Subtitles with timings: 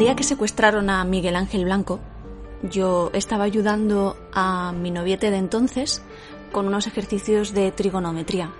[0.00, 2.00] Día que secuestraron a Miguel Ángel Blanco,
[2.62, 6.02] yo estaba ayudando a mi noviete de entonces
[6.52, 8.50] con unos ejercicios de trigonometría.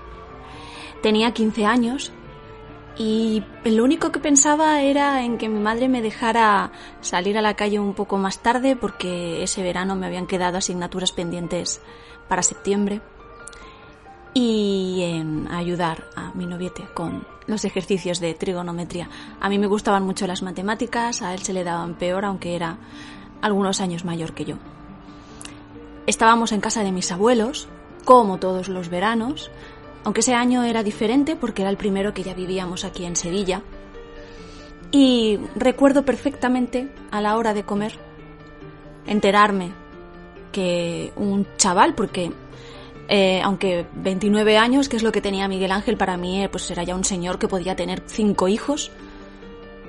[1.03, 2.13] Tenía 15 años
[2.99, 7.55] y lo único que pensaba era en que mi madre me dejara salir a la
[7.55, 11.81] calle un poco más tarde porque ese verano me habían quedado asignaturas pendientes
[12.29, 13.01] para septiembre
[14.35, 19.09] y en ayudar a mi noviete con los ejercicios de trigonometría.
[19.41, 22.79] A mí me gustaban mucho las matemáticas, a él se le daban peor, aunque era
[23.43, 24.57] algunos años mayor que yo.
[26.07, 27.69] Estábamos en casa de mis abuelos,
[28.05, 29.51] como todos los veranos,
[30.05, 33.63] aunque ese año era diferente porque era el primero que ya vivíamos aquí en Sevilla.
[34.93, 37.99] Y recuerdo perfectamente a la hora de comer
[39.07, 39.73] enterarme
[40.53, 42.33] que un chaval, porque
[43.13, 46.71] eh, aunque 29 años, que es lo que tenía Miguel Ángel, para mí eh, pues
[46.71, 48.93] era ya un señor que podía tener cinco hijos,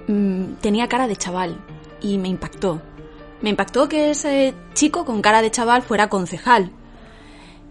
[0.08, 1.56] mm, tenía cara de chaval
[2.02, 2.82] y me impactó.
[3.42, 6.72] Me impactó que ese chico con cara de chaval fuera concejal.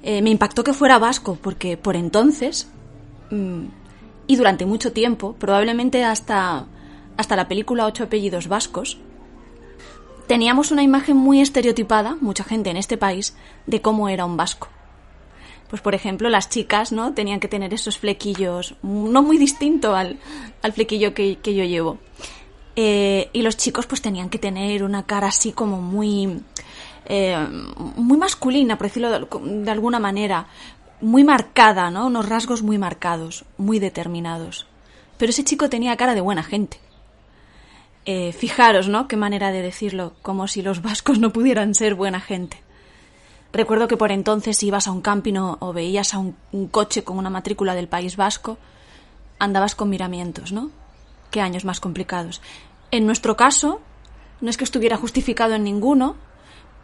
[0.04, 2.70] Eh, me impactó que fuera vasco, porque por entonces,
[3.32, 3.64] mm,
[4.28, 6.66] y durante mucho tiempo, probablemente hasta,
[7.16, 8.98] hasta la película Ocho apellidos vascos,
[10.28, 13.34] teníamos una imagen muy estereotipada, mucha gente en este país,
[13.66, 14.68] de cómo era un vasco.
[15.70, 17.14] Pues por ejemplo, las chicas, ¿no?
[17.14, 20.18] Tenían que tener esos flequillos, no muy distinto al,
[20.62, 21.98] al flequillo que, que yo llevo.
[22.76, 26.40] Eh, y los chicos pues tenían que tener una cara así como muy
[27.06, 27.36] eh,
[27.96, 30.46] muy masculina por decirlo de, alguna manera
[31.00, 34.66] muy marcada no unos rasgos muy marcados muy determinados.
[35.18, 36.78] Pero ese chico tenía cara de buena gente.
[38.06, 42.20] Eh, fijaros no qué manera de decirlo como si los vascos no pudieran ser buena
[42.20, 42.62] gente
[43.52, 47.04] recuerdo que por entonces si ibas a un camping o, veías a un, un coche
[47.04, 48.58] con una matrícula del país vasco
[49.38, 50.70] andabas con miramientos no
[51.30, 52.40] qué años más complicados.
[52.90, 53.80] En nuestro caso,
[54.40, 56.16] no es que estuviera justificado en ninguno,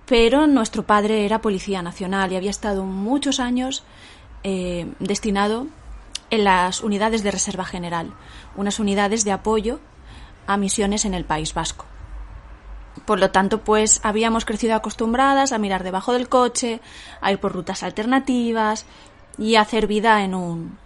[0.07, 3.83] pero nuestro padre era policía nacional y había estado muchos años
[4.45, 5.67] eh, destinado
[6.31, 8.13] en las unidades de reserva general,
[8.57, 9.81] unas unidades de apoyo
[10.47, 11.87] a misiones en el País Vasco.
[13.05, 16.81] Por lo tanto, pues habíamos crecido acostumbradas a mirar debajo del coche,
[17.21, 18.87] a ir por rutas alternativas
[19.39, 20.79] y a hacer vida en un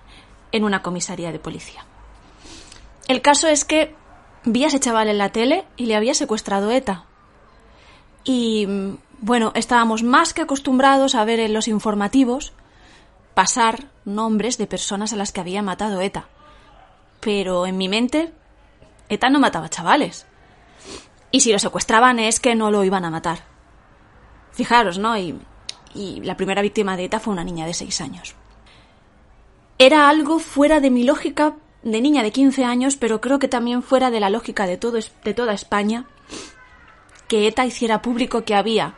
[0.52, 1.84] en una comisaría de policía.
[3.06, 3.94] El caso es que
[4.44, 7.04] vi a ese chaval en la tele y le había secuestrado ETA.
[8.24, 8.66] Y
[9.20, 12.52] bueno, estábamos más que acostumbrados a ver en los informativos
[13.34, 16.26] pasar nombres de personas a las que había matado ETA.
[17.20, 18.32] Pero en mi mente,
[19.08, 20.26] ETA no mataba chavales.
[21.30, 23.44] Y si lo secuestraban es que no lo iban a matar.
[24.52, 25.16] Fijaros, ¿no?
[25.16, 25.38] Y,
[25.94, 28.34] y la primera víctima de ETA fue una niña de seis años.
[29.78, 33.82] Era algo fuera de mi lógica de niña de 15 años, pero creo que también
[33.82, 36.04] fuera de la lógica de, todo, de toda España,
[37.28, 38.94] que ETA hiciera público que había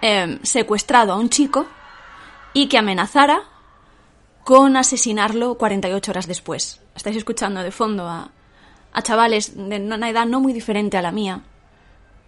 [0.00, 1.66] eh, secuestrado a un chico
[2.52, 3.42] y que amenazara
[4.44, 6.80] con asesinarlo 48 horas después.
[6.94, 8.30] Estáis escuchando de fondo a,
[8.92, 11.42] a chavales de una edad no muy diferente a la mía,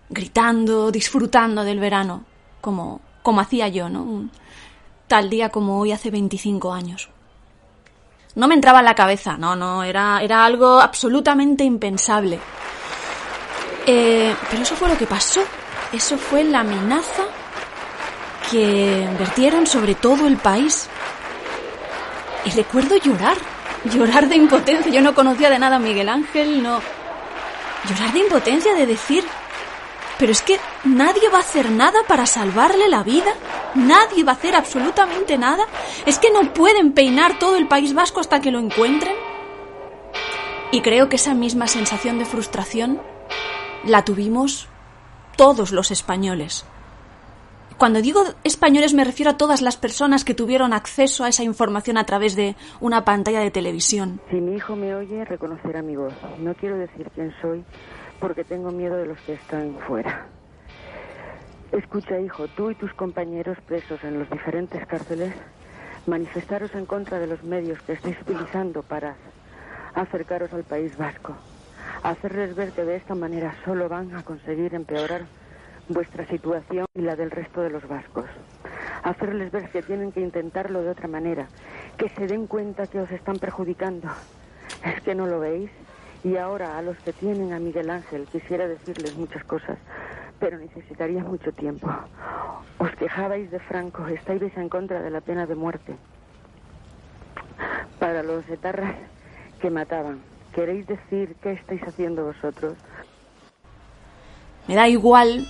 [0.08, 2.24] gritando, disfrutando del verano,
[2.60, 4.28] como, como hacía yo, ¿no?
[5.06, 7.10] Tal día como hoy hace 25 años
[8.34, 12.38] no me entraba en la cabeza, no, no, era, era algo absolutamente impensable.
[13.86, 15.42] Eh, pero eso fue lo que pasó,
[15.92, 17.24] eso fue la amenaza
[18.50, 20.88] que vertieron sobre todo el país.
[22.44, 23.36] Y recuerdo llorar,
[23.92, 24.90] llorar de impotencia.
[24.90, 26.80] Yo no conocía de nada a Miguel Ángel, no.
[27.88, 29.24] Llorar de impotencia de decir,
[30.18, 33.32] pero es que nadie va a hacer nada para salvarle la vida.
[33.74, 35.66] Nadie va a hacer absolutamente nada.
[36.06, 39.14] Es que no pueden peinar todo el País Vasco hasta que lo encuentren.
[40.70, 43.00] Y creo que esa misma sensación de frustración
[43.84, 44.68] la tuvimos
[45.36, 46.64] todos los españoles.
[47.78, 51.98] Cuando digo españoles me refiero a todas las personas que tuvieron acceso a esa información
[51.98, 54.20] a través de una pantalla de televisión.
[54.30, 56.14] Si mi hijo me oye, reconocerá mi voz.
[56.38, 57.64] No quiero decir quién soy
[58.20, 60.26] porque tengo miedo de los que están fuera.
[61.72, 65.34] Escucha, hijo, tú y tus compañeros presos en los diferentes cárceles
[66.06, 69.16] manifestaros en contra de los medios que estáis utilizando para
[69.94, 71.34] acercaros al País Vasco.
[72.02, 75.22] Hacerles ver que de esta manera solo van a conseguir empeorar
[75.88, 78.26] vuestra situación y la del resto de los vascos.
[79.02, 81.46] Hacerles ver que tienen que intentarlo de otra manera,
[81.98, 84.08] que se den cuenta que os están perjudicando.
[84.84, 85.70] ¿Es que no lo veis?
[86.22, 89.78] Y ahora a los que tienen a Miguel Ángel quisiera decirles muchas cosas,
[90.40, 91.90] pero necesitaría mucho tiempo.
[92.78, 95.96] Os quejabais de Franco, estáis en contra de la pena de muerte.
[97.98, 98.94] Para los etarras
[99.60, 100.20] que mataban,
[100.54, 102.74] ¿queréis decir qué estáis haciendo vosotros?
[104.66, 105.46] Me da igual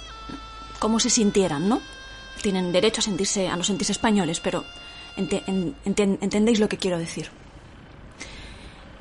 [0.85, 1.81] cómo se sintieran, ¿no?
[2.43, 4.67] Tienen derecho a sentirse, a no sentirse españoles, pero
[5.17, 7.31] entendéis lo que quiero decir.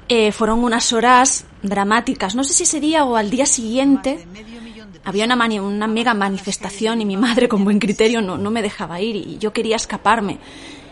[0.08, 2.36] Eh, fueron unas horas dramáticas.
[2.36, 4.26] No sé si ese día o al día siguiente
[5.04, 9.02] había una, una mega manifestación y mi madre con buen criterio no, no, me dejaba
[9.02, 10.38] ir y yo quería escaparme.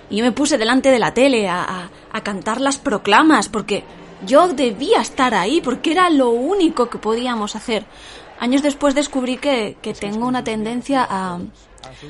[0.10, 3.86] Y yo me puse delante de la tele a, a cantar las proclamas porque
[4.26, 7.86] yo debía estar ahí porque era lo único que podíamos hacer.
[8.42, 11.40] Años después descubrí que, que tengo una tendencia a,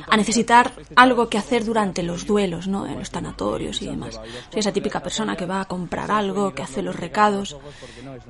[0.07, 2.87] a necesitar algo que hacer durante los duelos, ¿no?
[2.87, 4.15] En los tanatorios y demás.
[4.49, 7.57] Soy esa típica persona que va a comprar algo, que hace los recados.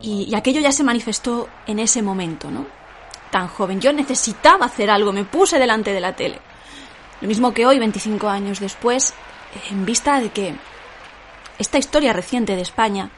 [0.01, 2.65] Y, y, aquello ya se manifestó en ese momento, ¿no?
[3.29, 3.79] Tan joven.
[3.79, 6.39] Yo necesitaba hacer algo, me puse delante de la tele.
[7.21, 9.13] Lo mismo que hoy, 25 años después,
[9.69, 10.55] en vista de que
[11.59, 13.11] esta historia reciente de España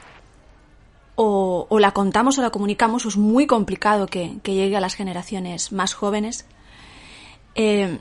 [1.16, 5.72] o, la contamos o la comunicamos, es muy complicado que, que llegue a las generaciones
[5.72, 6.46] más jóvenes.
[7.54, 7.98] Eh,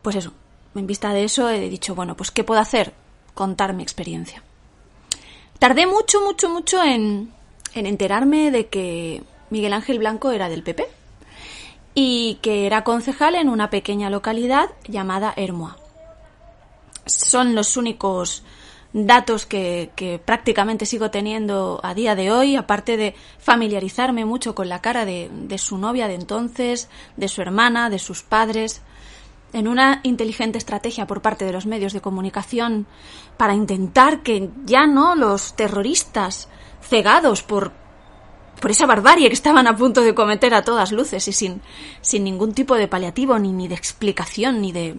[0.00, 0.32] pues eso,
[0.74, 2.92] en vista de eso he dicho, bueno, pues ¿qué puedo hacer?
[3.34, 4.42] Contar mi experiencia.
[5.58, 7.32] Tardé mucho, mucho, mucho en,
[7.74, 10.86] en enterarme de que Miguel Ángel Blanco era del PP
[11.94, 15.76] y que era concejal en una pequeña localidad llamada Hermoa.
[17.06, 18.42] Son los únicos
[18.92, 24.80] datos que, prácticamente sigo teniendo a día de hoy, aparte de familiarizarme mucho con la
[24.80, 28.82] cara de, de, su novia de entonces, de su hermana, de sus padres,
[29.52, 32.86] en una inteligente estrategia por parte de los medios de comunicación
[33.36, 36.48] para intentar que ya no los terroristas
[36.80, 37.72] cegados por
[38.60, 41.60] por esa barbarie que estaban a punto de cometer a todas luces y sin,
[42.00, 44.96] sin ningún tipo de paliativo ni, ni de explicación ni de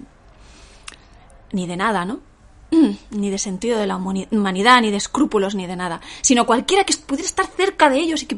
[1.53, 2.19] ni de nada, ¿no?
[3.11, 6.93] ni de sentido de la humanidad, ni de escrúpulos, ni de nada, sino cualquiera que
[6.95, 8.37] pudiera estar cerca de ellos y que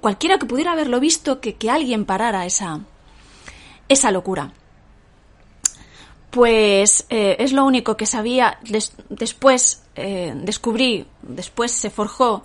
[0.00, 2.80] cualquiera que pudiera haberlo visto, que, que alguien parara esa,
[3.88, 4.52] esa locura.
[6.30, 8.58] Pues eh, es lo único que sabía.
[8.62, 12.44] Des, después eh, descubrí, después se forjó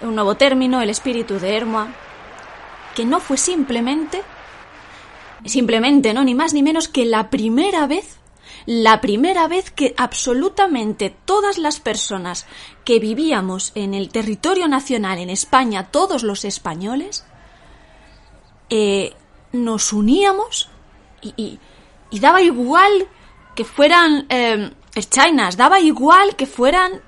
[0.00, 1.88] un nuevo término, el espíritu de Hermoa,
[2.94, 4.22] que no fue simplemente,
[5.44, 8.17] simplemente, no, ni más ni menos que la primera vez
[8.66, 12.46] la primera vez que absolutamente todas las personas
[12.84, 17.24] que vivíamos en el territorio nacional en España, todos los españoles,
[18.70, 19.14] eh,
[19.52, 20.68] nos uníamos
[21.22, 21.58] y,
[22.12, 23.08] daba igual
[23.54, 24.70] que fueran eh,
[25.08, 27.02] chinas, daba igual que fueran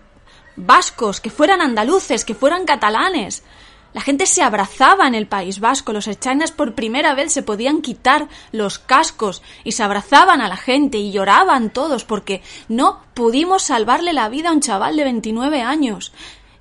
[0.57, 3.43] vascos, que fueran andaluces, que fueran catalanes.
[3.93, 7.83] La gente se abrazaba en el País Vasco, los echainas por primera vez se podían
[7.83, 13.63] quitar los cascos y se abrazaban a la gente y lloraban todos porque no pudimos
[13.63, 16.13] salvarle la vida a un chaval de 29 años.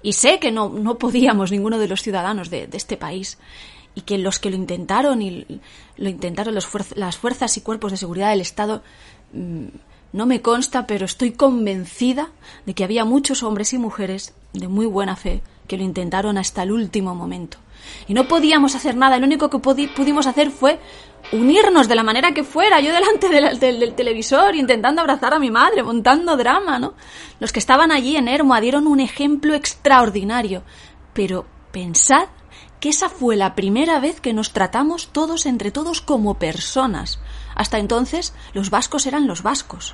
[0.01, 3.37] Y sé que no, no podíamos ninguno de los ciudadanos de, este país
[3.93, 5.61] y que los que lo intentaron y
[5.97, 8.81] lo intentaron los las fuerzas y cuerpos de seguridad del Estado
[9.33, 9.67] mmm,
[10.13, 12.31] no me consta, pero estoy convencida
[12.65, 16.63] de que había muchos hombres y mujeres de muy buena fe que lo intentaron hasta
[16.63, 17.59] el último momento.
[18.07, 20.79] Y no podíamos hacer nada, lo único que pudimos hacer fue
[21.31, 25.83] unirnos de la manera que fuera, yo delante del, televisor, intentando abrazar a mi madre,
[25.83, 26.95] montando drama, ¿no?
[27.39, 30.63] Los que estaban allí en Hermoa dieron un ejemplo extraordinario,
[31.13, 32.27] pero pensad
[32.79, 37.19] que esa fue la primera vez que nos tratamos todos entre todos como personas.
[37.53, 39.93] Hasta entonces los vascos eran los vascos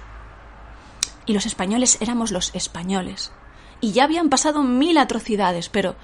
[1.25, 3.32] y los españoles éramos los españoles
[3.82, 5.96] y ya habían pasado mil atrocidades, pero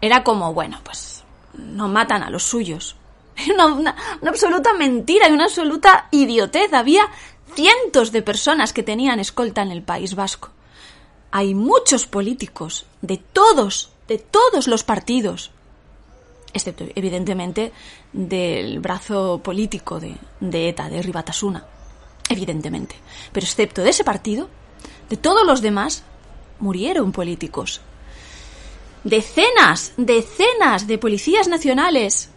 [0.00, 1.24] era como, bueno, pues
[1.54, 2.96] no matan a los suyos.
[3.54, 6.74] Una, una, una absoluta mentira y una absoluta idiotez.
[6.74, 7.08] Había
[7.54, 10.50] cientos de personas que tenían escolta en el País Vasco.
[11.30, 15.52] Hay muchos políticos de todos, de todos los partidos,
[16.52, 17.72] excepto evidentemente
[18.12, 21.64] del brazo político de, de ETA, de Ribatasuna,
[22.28, 22.96] evidentemente.
[23.32, 24.48] Pero excepto de ese partido,
[25.08, 26.04] de todos los demás,
[26.60, 27.80] murieron políticos.
[29.04, 32.30] Decenas, decenas de policías nacionales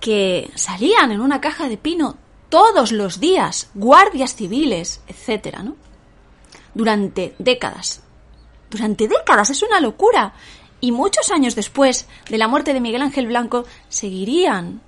[0.00, 2.16] que salían en una caja de pino
[2.48, 5.76] todos los días, guardias civiles, etcétera, ¿no?
[6.74, 8.02] Durante décadas.
[8.70, 10.34] Durante décadas, es una locura.
[10.80, 14.80] Y muchos años después de la muerte de Miguel Ángel Blanco, seguirían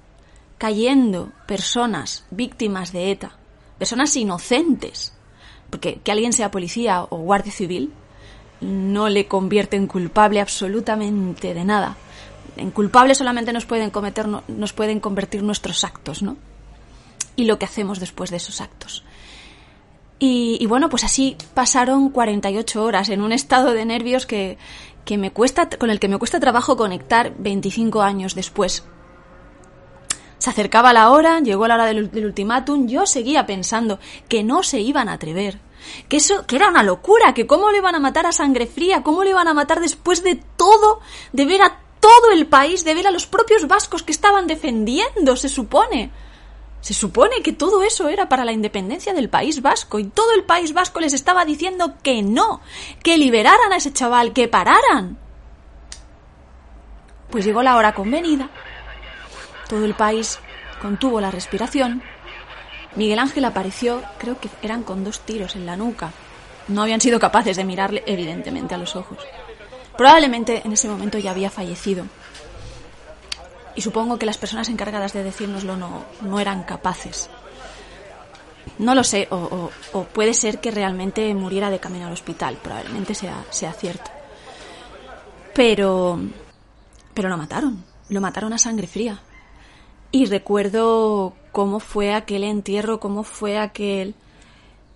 [0.58, 3.36] cayendo personas víctimas de ETA,
[3.78, 5.12] personas inocentes,
[5.70, 7.92] porque que alguien sea policía o guardia civil
[8.62, 11.96] no le convierte en culpable absolutamente de nada.
[12.56, 16.36] En culpable solamente nos pueden cometer, nos pueden convertir nuestros actos, ¿no?
[17.36, 19.04] Y lo que hacemos después de esos actos.
[20.24, 24.56] Y, bueno, pues así pasaron 48 horas en un estado de nervios que,
[25.04, 28.84] que me cuesta, con el que me cuesta trabajo conectar 25 años después.
[30.38, 34.80] Se acercaba la hora, llegó la hora del ultimátum, yo seguía pensando que no se
[34.80, 35.58] iban a atrever,
[36.08, 39.02] que eso, que era una locura, que cómo le iban a matar a sangre fría,
[39.02, 41.00] cómo le iban a matar después de todo,
[41.32, 45.36] de ver a todo el país, de ver a los propios vascos que estaban defendiendo,
[45.36, 46.10] se supone.
[46.80, 50.42] Se supone que todo eso era para la independencia del País Vasco y todo el
[50.42, 52.60] País Vasco les estaba diciendo que no,
[53.04, 55.16] que liberaran a ese chaval, que pararan.
[57.30, 58.50] Pues llegó la hora convenida.
[59.68, 60.40] Todo el país
[60.82, 62.02] contuvo la respiración.
[62.96, 66.12] Miguel Ángel apareció, creo que eran con dos tiros en la nuca.
[66.68, 69.18] No habían sido capaces de mirarle evidentemente a los ojos.
[69.96, 72.06] Probablemente en ese momento ya había fallecido
[73.74, 77.30] y supongo que las personas encargadas de decírnoslo no, no eran capaces.
[78.78, 79.70] No lo sé, o,
[80.12, 84.10] puede ser que realmente muriera de camino al hospital, probablemente sea, sea cierto.
[85.54, 86.18] Pero,
[87.14, 89.20] pero lo mataron, lo mataron a sangre fría.
[90.12, 94.14] Y recuerdo cómo fue aquel entierro, cómo fue aquel,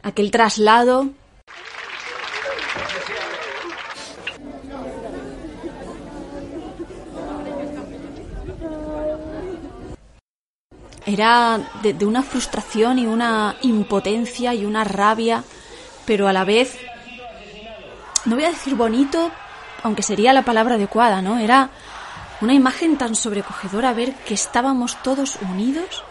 [0.02, 1.10] aquel traslado
[11.06, 15.44] era de, una frustración y una impotencia y una rabia,
[16.04, 16.76] pero a la vez,
[18.24, 19.30] no voy a decir bonito,
[19.84, 21.38] aunque sería la palabra adecuada, ¿no?
[21.38, 21.70] Era
[22.40, 26.04] una imagen tan sobrecogedora ver que estábamos todos unidos,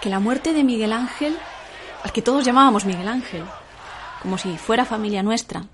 [0.00, 1.36] que la muerte de Miguel Ángel,
[2.02, 3.44] al que todos llamábamos Miguel Ángel,
[4.22, 5.64] como si fuera familia nuestra,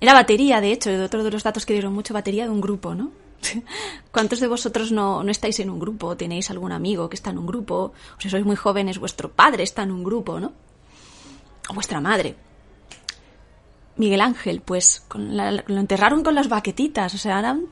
[0.00, 2.60] era batería, de hecho, de otro de los datos que dieron mucho, batería de un
[2.60, 3.12] grupo, ¿no?
[4.12, 6.16] ¿Cuántos de vosotros no, no, estáis en un grupo?
[6.16, 7.92] ¿Tenéis algún amigo que está en un grupo?
[8.16, 10.52] O si sois muy jóvenes, vuestro padre está en un grupo, ¿no?
[11.68, 12.36] O vuestra madre.
[14.02, 17.68] Miguel Ángel, pues lo enterraron con las baquetitas, o sea, era un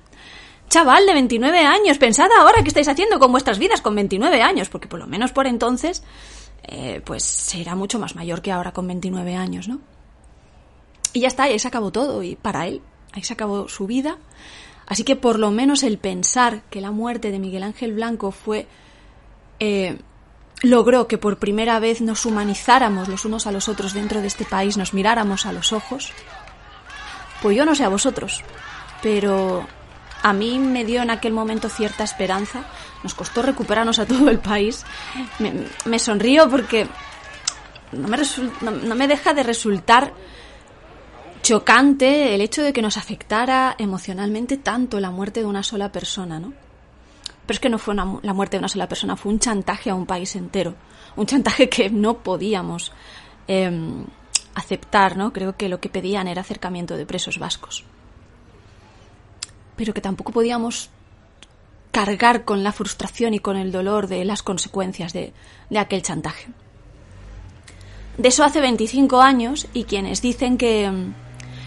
[0.68, 1.98] chaval de 29 años.
[1.98, 5.32] Pensad ahora qué estáis haciendo con vuestras vidas con 29 años, porque por lo menos
[5.32, 6.02] por entonces,
[6.62, 9.80] eh, pues será mucho más mayor que ahora con 29 años, ¿no?
[11.12, 12.80] Y ya está, y ahí se acabó todo, y para él,
[13.12, 14.18] ahí se acabó su vida
[14.90, 18.66] Así que por lo menos el pensar que la muerte de Miguel Ángel Blanco fue
[19.60, 20.00] eh,
[20.62, 24.44] logró que por primera vez nos humanizáramos los unos a los otros dentro de este
[24.44, 26.12] país, nos miráramos a los ojos.
[27.42, 28.42] Pues yo no sé a vosotros,
[29.02, 29.66] pero
[30.22, 32.64] a mí me dio en aquel momento cierta esperanza.
[33.02, 34.84] Nos costó recuperarnos a todo el país.
[35.86, 36.86] Me, sonrío porque
[37.92, 38.18] no me,
[38.60, 40.12] no me deja de resultar
[41.42, 46.38] chocante el hecho de que nos afectara emocionalmente tanto la muerte de una sola persona,
[46.38, 46.52] ¿no?
[47.50, 49.96] Pero es que no fue la muerte de una sola persona, fue un chantaje a
[49.96, 50.76] un país entero,
[51.16, 52.92] un chantaje que no podíamos
[53.48, 54.04] em,
[54.54, 55.32] aceptar, ¿no?
[55.32, 57.82] Creo que lo que pedían era acercamiento de presos vascos,
[59.74, 60.90] pero que tampoco podíamos
[61.90, 65.32] cargar con la frustración y con el dolor de las consecuencias de,
[65.76, 66.50] aquel chantaje.
[68.16, 71.14] De eso hace 25 años y quienes dicen que em,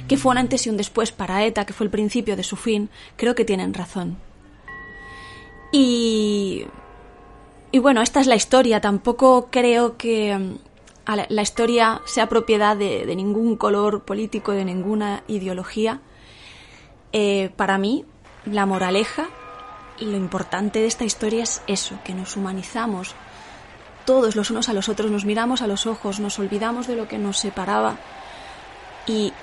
[0.08, 2.56] que fue un antes y un después para ETA, que fue el principio de su
[2.56, 4.16] fin, creo que tienen razón.
[5.74, 6.66] Y,
[7.72, 8.80] y bueno, esta es la historia.
[8.80, 10.58] Tampoco creo que mm,
[11.28, 16.00] la historia sea propiedad de, ningún color político, de ninguna ideología.
[17.12, 18.06] Eh, para mí,
[18.46, 19.28] la moraleja
[20.00, 23.16] lo importante de esta historia es eso, que nos humanizamos
[24.06, 27.08] todos los unos a los otros, nos miramos a los ojos, nos olvidamos de lo
[27.08, 27.98] que nos separaba
[29.08, 29.34] y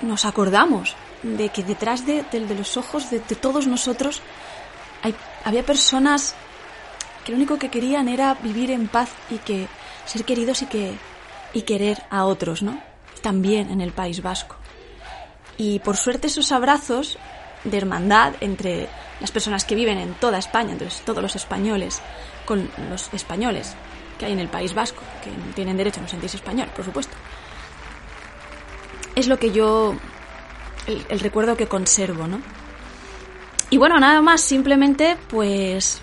[0.00, 2.24] nos acordamos de que detrás de,
[2.56, 4.22] los ojos de, todos nosotros
[5.44, 6.34] había personas
[7.24, 9.68] que lo único que querían era vivir en paz y que
[10.06, 10.94] ser queridos y que
[11.52, 12.80] y querer a otros, ¿no?
[13.22, 14.56] También en el País Vasco.
[15.56, 17.18] Y por suerte esos abrazos
[17.64, 18.88] de hermandad entre
[19.20, 22.00] las personas que viven en toda España, entonces todos los españoles,
[22.46, 23.74] con los españoles
[24.18, 27.14] que hay en el País Vasco, que tienen derecho a no sentirse español, por supuesto,
[29.14, 29.94] es lo que yo,
[30.86, 32.40] el, recuerdo que conservo, ¿no?
[33.70, 36.02] Y bueno, nada más, simplemente pues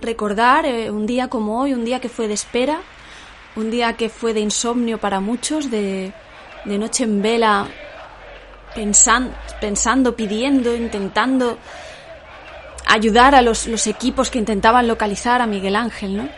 [0.00, 2.80] recordar eh, un día como hoy, un día que fue de espera,
[3.54, 6.12] un día que fue de insomnio para muchos, de,
[6.64, 7.68] de noche en vela,
[9.60, 11.58] pensando, pidiendo, intentando
[12.86, 16.28] ayudar a los, los, equipos que intentaban localizar a Miguel Ángel, ¿no?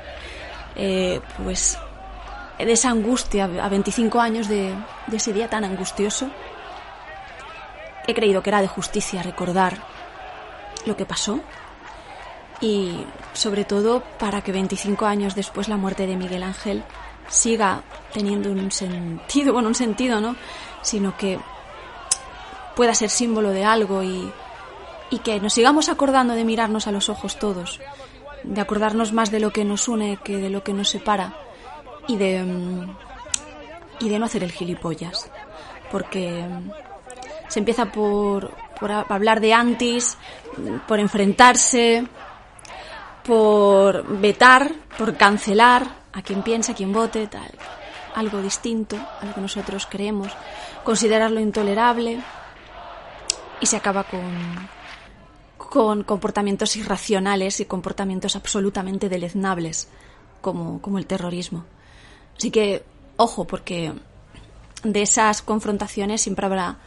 [0.76, 1.78] Eh, pues
[2.58, 4.74] de esa angustia a 25 años de,
[5.06, 6.30] de ese día tan angustioso,
[8.06, 9.78] he creído que era de justicia recordar
[10.86, 11.40] lo que pasó
[12.60, 16.84] y sobre todo para que 25 años después la muerte de Miguel Ángel
[17.28, 17.82] siga
[18.12, 20.36] teniendo un sentido, bueno, un sentido, ¿no?
[20.82, 21.38] Sino que
[22.76, 24.30] pueda ser símbolo de algo y,
[25.10, 27.80] y que nos sigamos acordando de mirarnos a los ojos todos,
[28.42, 31.34] de acordarnos más de lo que nos une que de lo que nos separa
[32.06, 32.44] y de,
[34.00, 35.30] y de no hacer el gilipollas,
[35.90, 36.44] porque
[37.48, 40.16] se empieza por, por hablar de antis,
[40.88, 42.06] por enfrentarse,
[43.24, 47.50] por vetar, por cancelar a quien piensa, a quien vote, tal.
[48.14, 50.32] Algo distinto a lo que nosotros creemos,
[50.82, 52.20] considerarlo intolerable
[53.60, 54.68] y se acaba con,
[55.58, 59.88] con comportamientos irracionales y comportamientos absolutamente deleznables
[60.40, 61.64] como, como el terrorismo.
[62.36, 62.82] Así que,
[63.16, 63.92] ojo, porque
[64.82, 66.78] de esas confrontaciones siempre habrá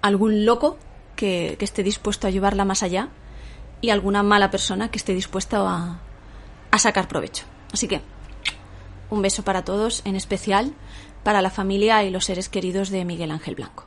[0.00, 0.78] algún loco
[1.18, 3.08] que, esté dispuesto a llevarla más allá
[3.80, 5.98] y alguna mala persona que esté dispuesta
[6.70, 7.44] a sacar provecho.
[7.72, 8.00] Así que
[9.10, 10.72] un beso para todos, en especial
[11.24, 13.84] para la familia y los seres queridos de Miguel Ángel Blanco.